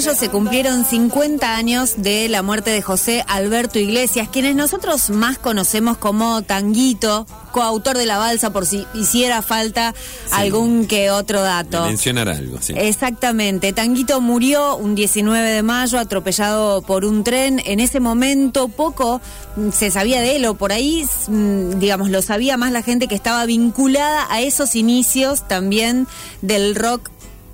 [0.00, 5.36] mayo se cumplieron 50 años de la muerte de José Alberto Iglesias, quienes nosotros más
[5.36, 9.94] conocemos como Tanguito, coautor de la balsa, por si hiciera falta
[10.32, 11.84] algún que otro dato.
[11.84, 12.72] Mencionar algo, sí.
[12.74, 13.74] Exactamente.
[13.74, 17.60] Tanguito murió un 19 de mayo atropellado por un tren.
[17.66, 19.20] En ese momento poco
[19.70, 23.16] se sabía de él, o por ahí, mm, digamos, lo sabía más la gente que
[23.16, 26.06] estaba vinculada a esos inicios también
[26.40, 27.10] del rock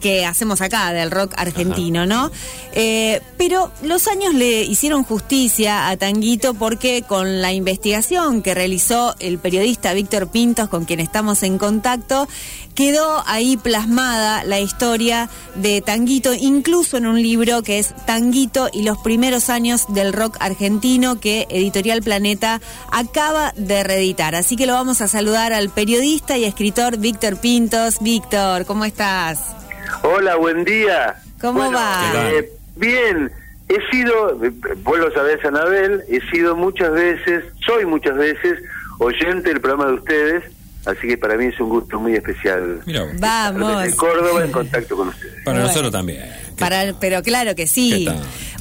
[0.07, 2.31] que hacemos acá, del rock argentino, ¿no?
[2.75, 9.17] Eh, pero los años le hicieron justicia a Tanguito porque con la investigación que realizó
[9.19, 12.29] el periodista Víctor Pintos, con quien estamos en contacto,
[12.77, 18.83] quedó ahí plasmada la historia de Tanguito, incluso en un libro que es Tanguito y
[18.83, 22.61] los primeros años del rock argentino que Editorial Planeta
[22.93, 24.37] acaba de reeditar.
[24.37, 27.97] Así que lo vamos a saludar al periodista y escritor Víctor Pintos.
[28.01, 29.66] Víctor, ¿cómo estás?
[30.03, 31.17] Hola, buen día.
[31.41, 32.31] ¿Cómo va?
[32.31, 33.31] Eh, bien,
[33.69, 34.39] he sido,
[34.83, 38.59] vos lo sabés, Anabel, he sido muchas veces, soy muchas veces
[38.99, 40.45] oyente del programa de ustedes,
[40.85, 42.81] así que para mí es un gusto muy especial.
[43.19, 43.85] Vamos.
[43.85, 45.45] En Córdoba en contacto con ustedes.
[45.45, 46.25] Para nosotros también.
[46.59, 48.09] Para, pero claro que sí.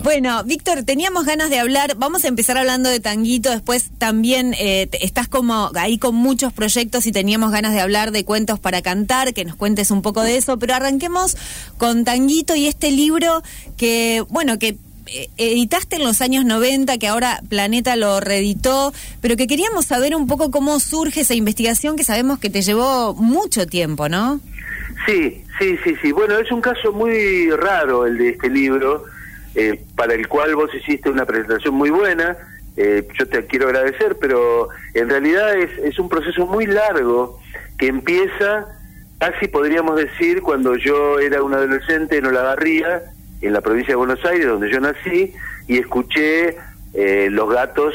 [0.05, 4.87] Bueno, Víctor, teníamos ganas de hablar, vamos a empezar hablando de Tanguito, después también eh,
[5.01, 9.33] estás como ahí con muchos proyectos y teníamos ganas de hablar de cuentos para cantar,
[9.33, 11.35] que nos cuentes un poco de eso, pero arranquemos
[11.79, 13.41] con Tanguito y este libro
[13.77, 19.35] que, bueno, que eh, editaste en los años 90, que ahora Planeta lo reeditó, pero
[19.35, 23.65] que queríamos saber un poco cómo surge esa investigación que sabemos que te llevó mucho
[23.65, 24.39] tiempo, ¿no?
[25.07, 26.11] Sí, sí, sí, sí.
[26.11, 29.05] Bueno, es un caso muy raro el de este libro,
[29.55, 32.37] eh, para el cual vos hiciste una presentación muy buena.
[32.77, 37.39] Eh, yo te quiero agradecer, pero en realidad es, es un proceso muy largo
[37.77, 38.65] que empieza,
[39.17, 43.03] casi podríamos decir, cuando yo era un adolescente en Olavarría,
[43.41, 45.33] en la provincia de Buenos Aires, donde yo nací,
[45.67, 46.57] y escuché
[46.93, 47.93] eh, Los Gatos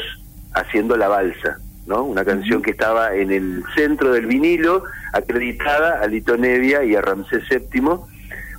[0.53, 2.03] haciendo la balsa, ¿no?
[2.03, 4.83] Una canción que estaba en el centro del vinilo,
[5.13, 7.81] acreditada a Lito Nevia y a Ramsés VII,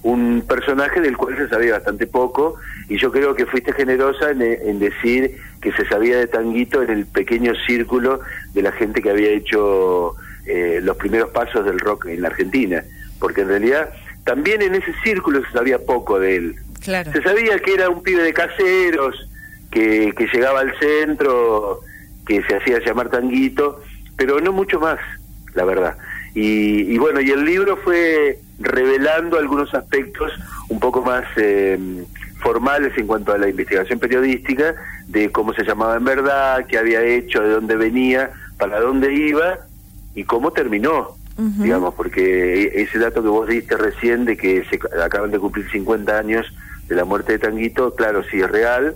[0.03, 2.57] un personaje del cual se sabía bastante poco,
[2.89, 7.07] y yo creo que fuiste generosa en, decir que se sabía de Tanguito en el
[7.07, 8.21] pequeño círculo
[8.53, 10.15] de la gente que había hecho
[10.47, 12.83] eh, los primeros pasos del rock en la Argentina,
[13.21, 13.91] porque en realidad
[14.25, 18.23] también en ese círculo se sabía poco de él, se sabía que era un pibe
[18.23, 19.29] de caseros,
[19.71, 21.81] que, que llegaba al centro,
[22.27, 23.81] que se hacía llamar tanguito,
[24.17, 24.99] pero no mucho más,
[25.55, 25.97] la verdad.
[26.35, 30.33] Y, bueno, y el libro fue revelando algunos aspectos
[30.69, 32.05] un poco más eh,
[32.41, 34.75] formales en cuanto a la investigación periodística,
[35.09, 39.59] de cómo se llamaba en verdad, qué había hecho, de dónde venía, para dónde iba
[40.15, 45.31] y cómo terminó, digamos, porque ese dato que vos diste recién de que se acaban
[45.31, 46.47] de cumplir 50 años
[46.89, 48.95] de la muerte de Tanguito, claro, sí es real.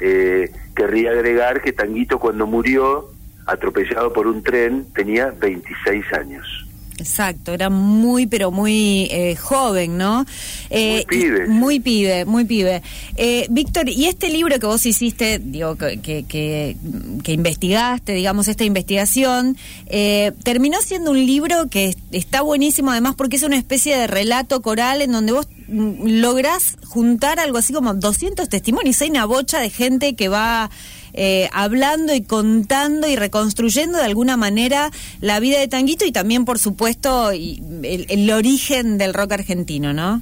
[0.00, 3.10] Eh, querría agregar que Tanguito cuando murió,
[3.46, 6.66] atropellado por un tren, tenía 26 años.
[6.98, 10.24] Exacto, era muy, pero muy eh, joven, ¿no?
[10.70, 11.46] Eh, muy pibe.
[11.48, 12.82] Muy pibe, muy pibe.
[13.16, 16.76] Eh, Víctor, y este libro que vos hiciste, digo, que, que,
[17.22, 19.56] que, investigaste, digamos, esta investigación,
[19.86, 24.62] eh, terminó siendo un libro que está buenísimo, además, porque es una especie de relato
[24.62, 29.02] coral en donde vos mm, lográs juntar algo así como 200 testimonios.
[29.02, 30.70] Hay una bocha de gente que va
[31.16, 36.44] eh, hablando y contando y reconstruyendo de alguna manera la vida de Tanguito y también,
[36.44, 40.20] por supuesto, el, origen del rock argentino, ¿no?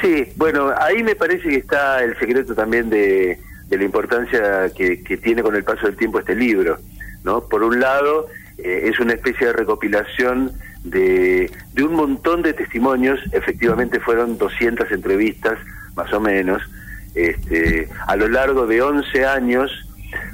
[0.00, 5.42] Sí, bueno, ahí me parece que está el secreto también de, la importancia que, tiene
[5.42, 6.78] con el paso del tiempo este libro,
[7.24, 7.42] ¿no?
[7.48, 10.52] Por un lado, eh, es una especie de recopilación
[10.84, 15.58] de, de un montón de testimonios, efectivamente fueron 200 entrevistas,
[15.96, 16.62] más o menos,
[17.14, 19.86] este, a lo largo de 11 años,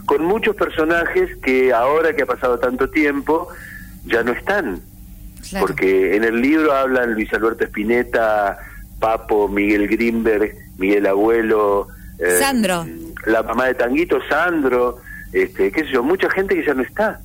[0.07, 3.49] con muchos personajes que ahora que ha pasado tanto tiempo
[4.07, 4.81] ya no están.
[5.61, 8.59] Porque en el libro hablan Luis Alberto Espineta,
[8.99, 11.89] Papo, Miguel Grimberg, Miguel Abuelo,
[12.19, 12.87] eh, Sandro,
[13.27, 14.99] la mamá de Tanguito, Sandro,
[15.33, 17.21] este, qué sé yo, mucha gente que ya no está.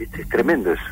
[0.00, 0.82] Es tremendo eso.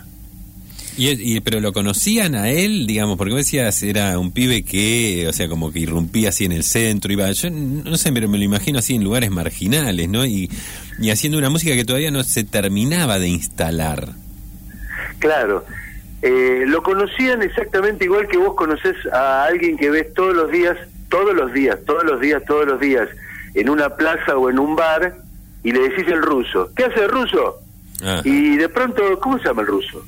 [0.96, 5.32] Y, pero lo conocían a él, digamos, porque me decías, era un pibe que, o
[5.32, 8.44] sea, como que irrumpía así en el centro, iba, yo no sé, pero me lo
[8.44, 10.26] imagino así en lugares marginales, ¿no?
[10.26, 10.50] Y,
[11.00, 14.08] y haciendo una música que todavía no se terminaba de instalar.
[15.18, 15.64] Claro,
[16.22, 20.76] eh, lo conocían exactamente igual que vos conoces a alguien que ves todos los días,
[21.08, 23.08] todos los días, todos los días, todos los días,
[23.54, 25.16] en una plaza o en un bar,
[25.64, 27.58] y le decís el ruso, ¿qué hace el ruso?
[28.24, 30.04] Y de pronto, ¿cómo se llama el ruso?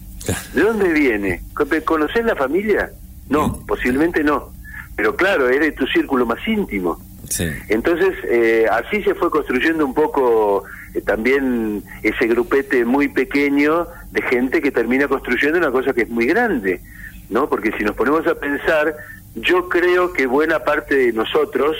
[0.55, 1.43] ¿De dónde viene?
[1.85, 2.91] ¿Conoces la familia?
[3.29, 4.53] No, posiblemente no.
[4.97, 7.03] Pero claro, eres tu círculo más íntimo.
[7.69, 10.65] Entonces, eh, así se fue construyendo un poco
[11.01, 16.27] también ese grupete muy pequeño de gente que termina construyendo una cosa que es muy
[16.27, 16.81] grande,
[17.31, 17.49] ¿no?
[17.49, 18.95] Porque si nos ponemos a pensar,
[19.35, 21.77] yo creo que buena parte de nosotros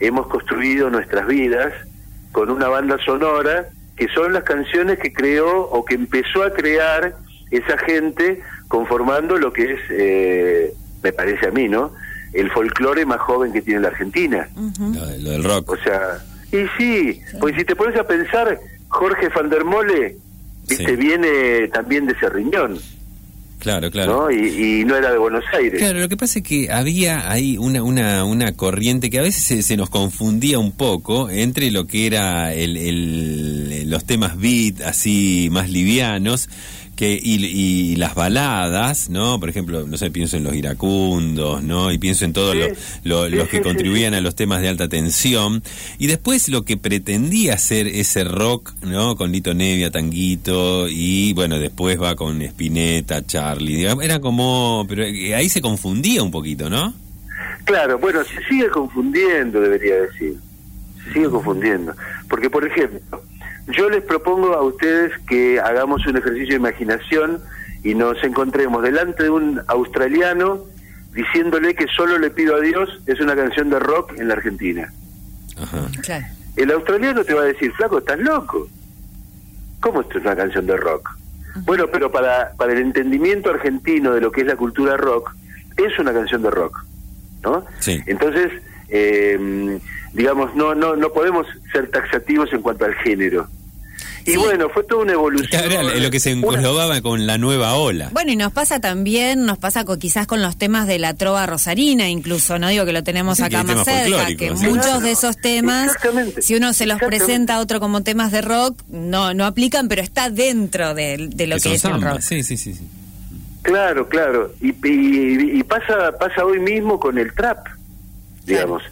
[0.00, 1.72] hemos construido nuestras vidas
[2.32, 7.16] con una banda sonora que son las canciones que creó o que empezó a crear
[7.50, 11.92] esa gente conformando lo que es, eh, me parece a mí, ¿no?
[12.32, 14.48] El folclore más joven que tiene la Argentina.
[14.56, 15.70] lo, del rock.
[15.70, 16.18] O sea,
[16.52, 18.58] y sí, pues si te pones a pensar,
[18.88, 20.16] Jorge van der Mole,
[20.68, 22.78] viste, viene también de ese riñón.
[23.58, 24.30] Claro, claro.
[24.30, 25.80] Y, no era de Buenos Aires.
[25.80, 29.66] Claro, lo que pasa es que había ahí una, una, una corriente que a veces
[29.66, 35.48] se, nos confundía un poco entre lo que era el, el, los temas beat así
[35.50, 36.48] más livianos
[36.98, 39.38] que y, las baladas, ¿no?
[39.38, 41.92] Por ejemplo, no sé, pienso en los iracundos, ¿no?
[41.92, 42.56] Y pienso en todos
[43.04, 45.62] los que contribuían a los temas de alta tensión.
[45.98, 49.14] Y después lo que pretendía hacer ese rock, ¿no?
[49.14, 53.86] Con Lito Nevia, Tanguito, y bueno, después va con Spinetta, Charlie.
[54.02, 56.92] Era como, pero ahí se confundía un poquito, ¿no?
[57.62, 60.34] Claro, bueno, se sigue confundiendo, debería decir.
[61.04, 61.94] Se sigue confundiendo.
[62.28, 63.22] Porque, por ejemplo,
[63.68, 67.40] yo les propongo a ustedes que hagamos un ejercicio de imaginación
[67.82, 70.64] y nos encontremos delante de un australiano
[71.12, 74.92] diciéndole que solo le pido a Dios es una canción de rock en la Argentina.
[76.56, 78.68] El australiano te va a decir, flaco, estás loco.
[79.80, 81.08] ¿Cómo esto es una canción de rock?
[81.64, 85.34] Bueno, pero para, para el entendimiento argentino de lo que es la cultura rock,
[85.76, 86.84] es una canción de rock.
[87.42, 87.64] ¿no?
[88.06, 88.52] Entonces,
[88.88, 89.78] eh,
[90.12, 93.48] digamos, no, no, no podemos ser taxativos en cuanto al género.
[94.32, 96.02] Y bueno, fue toda una evolución.
[96.02, 98.10] lo que se englobaba con la nueva ola.
[98.12, 101.46] Bueno, y nos pasa también, nos pasa con, quizás con los temas de la trova
[101.46, 105.92] rosarina, incluso, no digo que lo tenemos acá más cerca, que muchos de esos temas,
[106.40, 110.02] si uno se los presenta a otro como temas de rock, no no aplican, pero
[110.02, 112.20] está dentro de, lo que, es el rock.
[112.20, 112.76] Sí, sí, sí.
[113.62, 114.52] Claro, claro.
[114.60, 117.66] Y, y, pasa pasa hoy mismo con el trap,
[118.44, 118.82] digamos.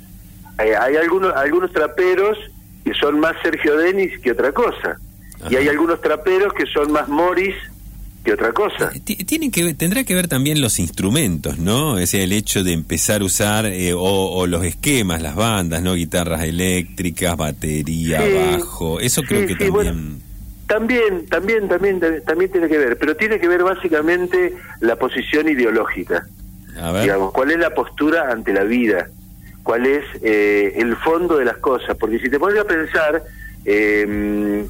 [0.59, 2.39] Hay, hay algunos algunos traperos
[2.85, 4.99] que son más Sergio Denis que otra cosa.
[5.51, 7.55] Y hay algunos traperos que son más Morris
[8.27, 8.91] que otra cosa.
[9.05, 11.93] Tienen que tendrá que ver también los instrumentos, ¿no?
[11.93, 15.95] O sea, el hecho de empezar a usar eh, o, los esquemas, las bandas, ¿no?
[15.95, 18.21] Guitarras eléctricas, batería,
[18.51, 18.99] bajo.
[18.99, 20.21] Eso creo que también.
[20.67, 26.27] también, también, también, también tiene que ver, pero tiene que ver básicamente la posición ideológica.
[26.81, 27.03] A ver.
[27.05, 29.07] Digamos, cuál es la postura ante la vida,
[29.63, 33.23] cuál es eh, el fondo de las cosas, porque si te pones a pensar,
[33.65, 34.67] eh,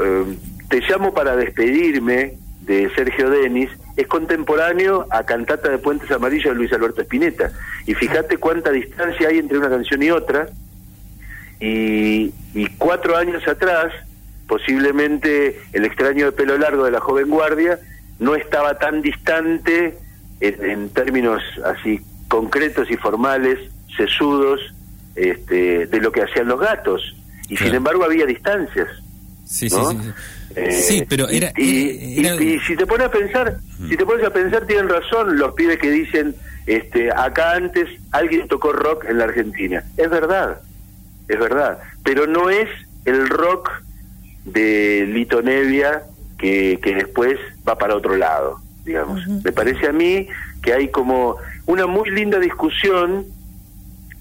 [0.00, 0.24] eh,
[0.68, 6.54] te llamo para despedirme de Sergio Denis, es contemporáneo a Cantata de Puentes Amarillos de
[6.54, 7.50] Luis Alberto Spinetta.
[7.86, 10.48] Y fíjate cuánta distancia hay entre una canción y otra.
[11.60, 12.32] Y,
[12.76, 13.92] cuatro años atrás,
[14.46, 17.78] posiblemente El extraño de pelo largo de la joven guardia
[18.18, 19.96] no estaba tan distante
[20.40, 23.58] en, términos así concretos y formales,
[23.96, 24.60] sesudos,
[25.16, 27.16] este, de lo que hacían los gatos.
[27.48, 28.88] Y sin embargo había distancias.
[29.48, 29.76] Sí, sí,
[30.54, 30.70] sí.
[30.70, 33.56] sí, pero era y, si te pones a pensar,
[33.88, 36.34] si te pones a pensar, tienen razón los pibes que dicen,
[36.66, 39.82] este, acá antes alguien tocó rock en la Argentina.
[39.96, 40.60] Es verdad,
[41.28, 42.68] es verdad, pero no es
[43.06, 43.70] el rock
[44.44, 46.02] de Lito Nevia
[46.36, 49.26] que, que después va para otro lado, digamos.
[49.26, 50.28] Me parece a mí
[50.62, 53.24] que hay como una muy linda discusión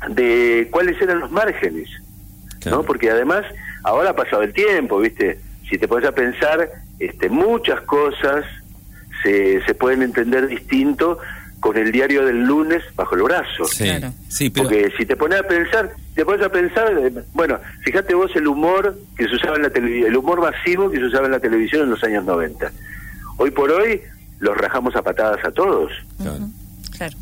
[0.10, 1.90] de cuáles eran los márgenes,
[2.66, 2.84] ¿no?
[2.84, 3.44] Porque además
[3.88, 5.39] Ahora ha pasado el tiempo, ¿viste?
[5.70, 8.44] Si te pones a pensar, este, muchas cosas
[9.24, 11.20] se, se pueden entender distinto
[11.62, 13.63] con el diario del lunes bajo el brazo.
[13.63, 13.89] Sí,
[14.27, 14.65] sí pero...
[14.65, 18.48] Porque si te pones a pensar, te pones a pensar, eh, bueno, fíjate vos el
[18.48, 21.39] humor que se usaba en la televisión, el humor masivo que se usaba en la
[21.39, 22.70] televisión en los años 90.
[23.38, 24.01] Hoy por hoy
[24.39, 25.94] los rajamos a patadas a todos.
[26.17, 26.50] Claro.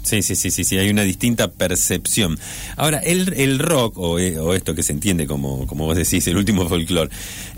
[0.03, 2.38] Sí, sí, sí, sí, sí, hay una distinta percepción.
[2.77, 6.25] Ahora, el, el rock, o, eh, o esto que se entiende como, como vos decís,
[6.27, 7.10] el último folclore,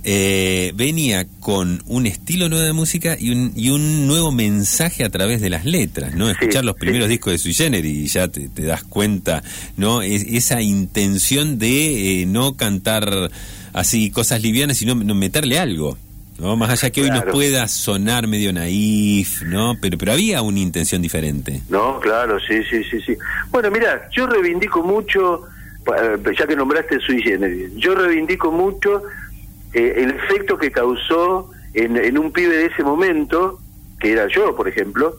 [0.04, 5.10] eh, venía con un estilo nuevo de música y un, y un nuevo mensaje a
[5.10, 6.30] través de las letras, ¿no?
[6.30, 9.44] Escuchar los primeros discos de Sui Generis y ya te, das cuenta,
[9.76, 10.02] ¿no?
[10.02, 13.32] Es, esa intención de eh, no cantar
[13.74, 15.98] así cosas livianas, sino meterle algo.
[16.40, 16.56] ¿No?
[16.56, 19.76] Más allá que hoy nos pueda sonar medio naif, ¿no?
[19.82, 21.62] Pero, pero había una intención diferente.
[21.70, 23.18] No, claro, sí, sí, sí, sí.
[23.50, 25.44] Bueno, mira, yo reivindico mucho,
[25.88, 29.04] eh, ya que nombraste Sui Generis, yo reivindico mucho
[29.74, 33.60] eh, el efecto que causó en, en un pibe de ese momento,
[34.00, 35.18] que era yo, por ejemplo,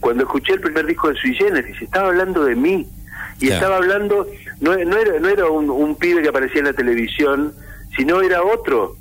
[0.00, 2.86] cuando escuché el primer disco de Sui Generis, estaba hablando de mí,
[3.40, 4.26] Y estaba hablando,
[4.60, 7.52] no, no era, no era un, un pibe que aparecía en la televisión,
[7.96, 8.96] sino era otro,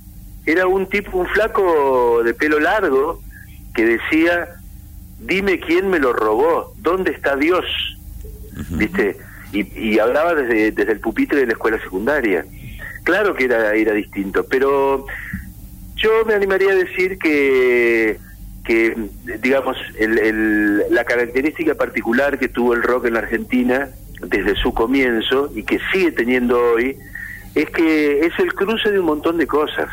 [0.52, 3.22] era un tipo, un flaco de pelo largo,
[3.76, 4.50] que decía,
[5.20, 7.66] dime quién me lo robó, ¿dónde está Dios?
[8.72, 9.16] ¿Viste?
[9.54, 12.46] Y, y hablaba desde, desde el pupitre de la escuela secundaria.
[13.04, 15.06] Claro que era, era distinto, pero
[15.96, 18.18] yo me animaría a decir que,
[18.66, 18.96] que
[19.42, 23.90] digamos, el, la característica particular que tuvo el rock en la Argentina
[24.22, 26.98] desde su comienzo y que sigue teniendo hoy,
[27.56, 29.90] es que es el cruce de un montón de cosas.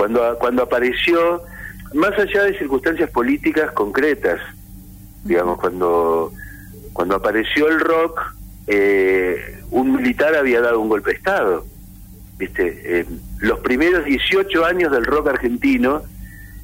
[0.00, 1.42] Cuando, cuando apareció,
[1.92, 4.40] más allá de circunstancias políticas concretas,
[5.24, 6.32] digamos, cuando,
[6.94, 8.18] cuando apareció el rock,
[8.66, 11.66] eh, un militar había dado un golpe de Estado.
[12.38, 12.80] ¿Viste?
[12.82, 13.06] Eh,
[13.40, 16.00] los primeros 18 años del rock argentino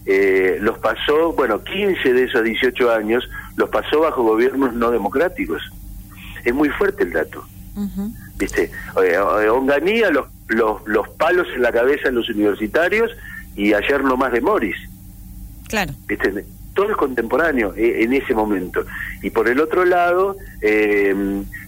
[0.07, 5.61] eh, los pasó, bueno, 15 de esos 18 años los pasó bajo gobiernos no democráticos.
[6.43, 7.45] Es muy fuerte el dato.
[8.39, 8.71] ¿Viste?
[9.51, 13.11] Onganía, los, los, los palos en la cabeza en los universitarios
[13.55, 14.77] y ayer no más de Morris.
[15.69, 15.93] Claro.
[16.75, 18.85] Todo es contemporáneo eh, en ese momento.
[19.23, 21.15] Y por el otro lado, eh,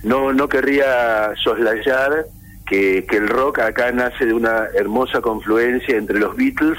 [0.02, 2.26] no, no querría soslayar
[2.66, 6.78] que, que el rock acá nace de una hermosa confluencia entre los Beatles,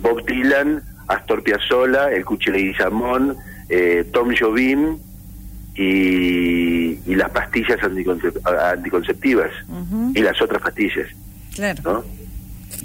[0.00, 3.36] Bob Dylan, Astor Piazzolla, el Cuchi Leguizamón,
[3.68, 4.98] eh, Tom Jobim
[5.74, 9.50] y, y las pastillas anticonceptivas
[10.14, 11.08] y las otras pastillas.
[11.54, 11.82] Claro.
[11.84, 12.04] ¿no?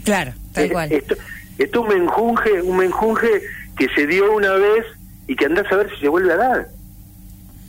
[0.03, 0.91] Claro, tal Eh, cual.
[0.91, 1.15] Esto,
[1.57, 3.27] esto es un menjunje, un menjunje
[3.77, 4.85] que se dio una vez
[5.27, 6.69] y que andás a ver si se vuelve a dar.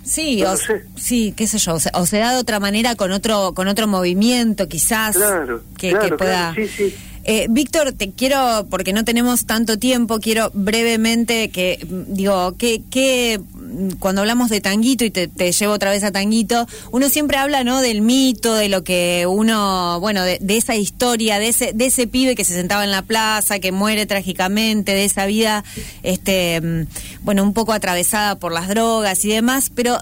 [0.05, 0.85] Sí, no o, lo sé.
[0.97, 3.67] sí, qué sé yo, o se, o se da de otra manera con otro con
[3.67, 6.53] otro movimiento quizás Claro, que, claro, que pueda.
[6.55, 6.95] claro, sí, sí.
[7.29, 13.56] Eh, Víctor, te quiero, porque no tenemos tanto tiempo, quiero brevemente que, digo, que mm,
[13.99, 17.81] cuando hablamos de Tanguito, y te, llevo otra vez a Tanguito, uno siempre habla, ¿no?,
[17.81, 22.07] del mito, de lo que uno, bueno, de, de esa historia, de ese, de ese
[22.07, 25.65] pibe que se sentaba en la plaza, que muere trágicamente, de esa vida,
[26.03, 26.87] este, mm,
[27.23, 29.99] bueno, un poco atravesada por las drogas y demás, pero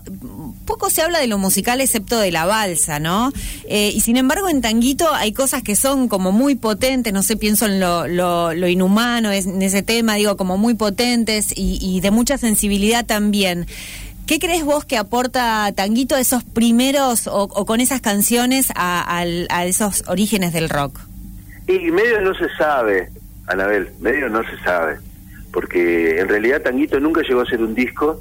[0.64, 3.32] poco se habla de lo musical excepto de la balsa, ¿no?
[3.68, 7.36] Eh, y sin embargo en Tanguito hay cosas que son como muy potentes, no sé,
[7.36, 12.10] pienso en lo, lo, inhumano es- en ese tema, digo, como muy potentes y, de
[12.10, 13.66] mucha sensibilidad también.
[14.26, 19.18] ¿Qué crees vos que aporta Tanguito a esos primeros o, con esas canciones a,
[19.50, 20.98] a esos orígenes del rock?
[21.68, 23.10] Y medio no se sabe,
[23.46, 24.96] Anabel, medio no se sabe,
[25.52, 28.20] porque en realidad Tanguito nunca llegó a ser un disco.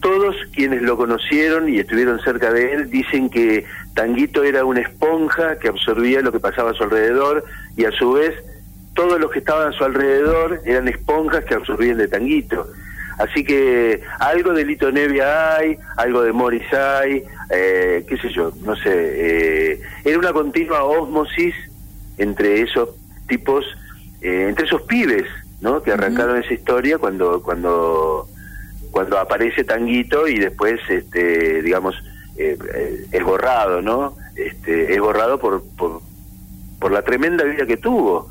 [0.00, 3.64] Todos quienes lo conocieron y estuvieron cerca de él dicen que
[3.94, 7.44] Tanguito era una esponja que absorbía lo que pasaba a su alrededor
[7.76, 8.34] y a su vez
[8.94, 12.66] todos los que estaban a su alrededor eran esponjas que absorbían de Tanguito.
[13.18, 18.52] Así que algo de Lito Nevia hay, algo de Morris hay, eh, qué sé yo,
[18.62, 18.92] no sé.
[18.92, 21.54] eh, era una continua osmosis
[22.16, 22.90] entre esos
[23.28, 23.64] tipos,
[24.20, 25.26] eh, entre esos pibes,
[25.60, 25.82] ¿no?
[25.82, 28.28] Que arrancaron esa historia cuando cuando
[28.90, 31.94] cuando aparece Tanguito y después, este, digamos,
[32.36, 34.16] eh, eh, es borrado, ¿no?
[34.36, 36.00] Este, es borrado por, por
[36.78, 38.28] por la tremenda vida que tuvo,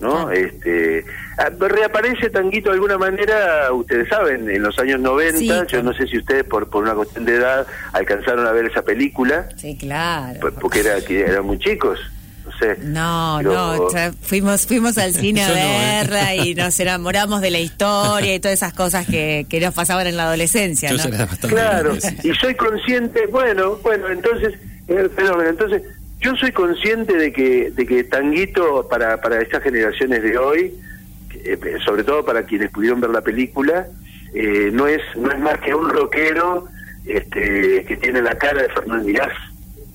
[0.00, 0.30] ¿no?
[0.30, 1.04] Este,
[1.36, 5.92] ah, reaparece Tanguito de alguna manera, ustedes saben, en los años 90, Sí, yo no
[5.92, 9.76] sé si ustedes por por una cuestión de edad alcanzaron a ver esa película, Sí,
[9.76, 10.40] claro.
[10.60, 12.00] porque era que eran muy chicos,
[12.58, 12.76] sé.
[12.82, 16.02] No, Pero- no, ya fuimos, fuimos al cine a no, ¿eh?
[16.02, 20.06] verla y nos enamoramos de la historia y todas esas cosas que, que nos pasaban
[20.06, 21.26] en la adolescencia, Yo ¿no?
[21.48, 24.54] Claro, y soy consciente, bueno, bueno, entonces,
[24.88, 25.82] eh, fenómeno, entonces,
[26.20, 30.74] yo soy consciente de que, de que Tanguito, para, para estas generaciones de hoy,
[31.44, 33.86] eh, sobre todo para quienes pudieron ver la película,
[34.32, 36.66] eh, no es no es más que un rockero
[37.06, 39.32] este, que tiene la cara de Fernando Mirás,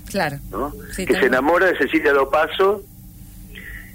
[0.09, 0.37] Claro.
[0.51, 0.73] ¿no?
[0.95, 2.83] Sí, que se enamora de Cecilia Dopaso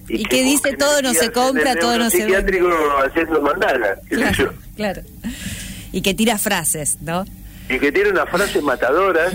[0.09, 2.69] Y que dice, todo no se compra, todo no se neuropsiquiátrico
[3.07, 4.53] haciendo mandala, Claro, yo.
[4.77, 5.03] claro.
[5.93, 7.25] Y que tira frases, ¿no?
[7.69, 9.33] y que tiene unas frases matadoras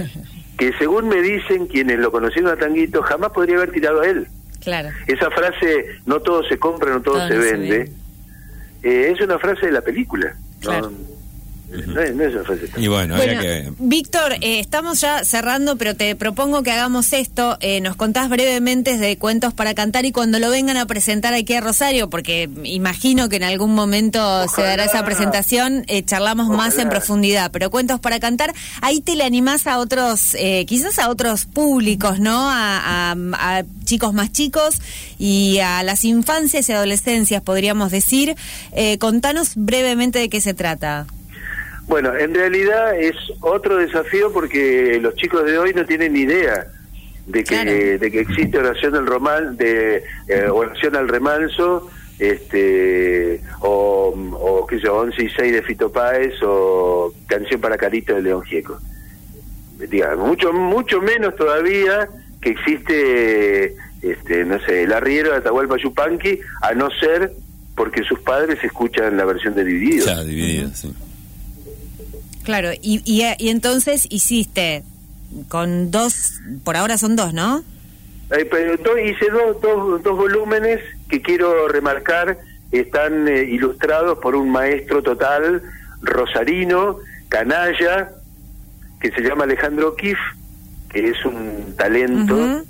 [0.57, 4.27] que según me dicen quienes lo conocieron a Tanguito jamás podría haber tirado a él.
[4.63, 4.89] Claro.
[5.07, 7.91] Esa frase, no todo se compra, no todo, Todo se, no se vende, vende.
[8.83, 10.35] eh, es una frase de la película.
[10.61, 10.91] Claro.
[10.91, 10.97] no
[12.01, 12.69] es, no es una frase.
[12.77, 13.71] Y bueno, Bueno, que...
[13.77, 17.57] Víctor, eh, estamos ya cerrando, pero te propongo que hagamos esto.
[17.61, 21.53] Eh, nos contás brevemente de cuentos para cantar y cuando lo vengan a presentar aquí
[21.53, 26.77] a Rosario, porque imagino que en algún momento se dará esa presentación, eh, charlamos más
[26.77, 27.51] en profundidad.
[27.51, 32.19] Pero cuentos para cantar, ahí te le animás a otros, eh, quizás a otros públicos,
[32.19, 32.49] ¿no?
[32.49, 34.75] A, a- a chicos más chicos
[35.17, 38.35] y a las infancias y adolescencias, podríamos decir.
[38.71, 41.07] Eh, contanos brevemente de qué se trata.
[41.89, 46.67] Bueno, en realidad es otro desafío porque los chicos de hoy no tienen ni idea
[47.25, 47.71] de que, Claro.
[47.71, 54.75] de que existe oración al roman, de eh, oración al remanso, este, o, o qué
[54.77, 58.79] sé yo, 11 y 6 de Fito Páez, o canción para Carito de León Gieco.
[59.89, 62.07] Diga, mucho, mucho menos todavía
[62.39, 67.31] que existe, este, no sé, el arriero de Atahualpa Yupanqui, a no ser
[67.75, 70.05] porque sus padres escuchan la versión de Dividido.
[70.05, 70.93] Ya, dividida, sí.
[72.49, 74.81] Claro, y, y, y entonces hiciste
[75.49, 77.63] con dos, por ahora son dos, ¿no?
[78.31, 82.39] Eh, pero do- hice dos, dos, dos volúmenes que quiero remarcar,
[82.71, 85.61] están eh, ilustrados por un maestro total
[86.01, 88.09] rosarino, canalla,
[88.99, 90.17] que se llama Alejandro Kif,
[90.91, 92.63] que es un talento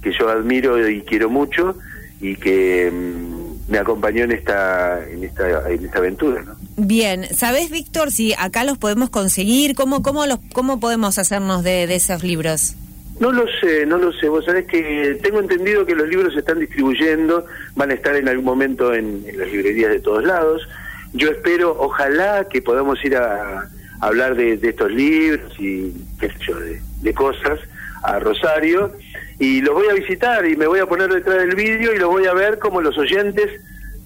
[0.00, 1.76] que yo admiro y quiero mucho
[2.20, 6.40] y que mm, me acompañó en esta en esta en esta aventura.
[6.42, 6.54] ¿no?
[6.76, 9.74] Bien, ¿sabés, Víctor, si acá los podemos conseguir?
[9.74, 12.74] ¿Cómo, cómo, los, cómo podemos hacernos de, de esos libros?
[13.20, 14.28] No lo sé, no lo sé.
[14.28, 18.28] Vos sabés que tengo entendido que los libros se están distribuyendo, van a estar en
[18.28, 20.68] algún momento en, las librerías de todos lados.
[21.12, 23.68] Yo espero, ojalá que podamos ir a,
[24.00, 27.60] hablar de, de estos libros y qué sé yo, de, de cosas
[28.02, 28.92] a Rosario.
[29.38, 32.08] Y los voy a visitar y me voy a poner detrás del vídeo y los
[32.08, 33.48] voy a ver como los oyentes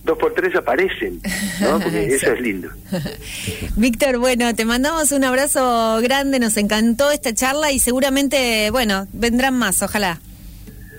[0.04, 1.20] dos por tres aparecen,
[1.60, 1.80] ¿no?
[1.82, 2.68] Porque eso es lindo.
[3.76, 9.54] Víctor, bueno, te mandamos un abrazo grande, nos encantó esta charla y seguramente, bueno, vendrán
[9.54, 10.20] más, ojalá.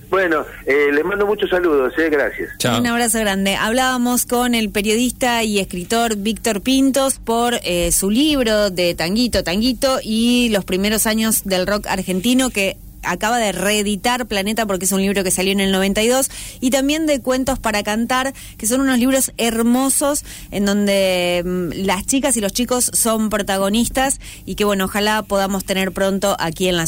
[0.10, 2.50] Bueno, eh, les mando muchos saludos, eh, gracias.
[2.58, 2.80] Chao.
[2.80, 3.56] Un abrazo grande.
[3.56, 10.00] Hablábamos con el periodista y escritor Víctor Pintos por eh, su libro de Tanguito, Tanguito
[10.02, 15.02] y los primeros años del rock argentino que acaba de reeditar Planeta porque es un
[15.02, 16.30] libro que salió en el 92
[16.60, 22.06] y también de Cuentos para Cantar, que son unos libros hermosos en donde mm, las
[22.06, 26.78] chicas y los chicos son protagonistas y que bueno, ojalá podamos tener pronto aquí en
[26.78, 26.88] la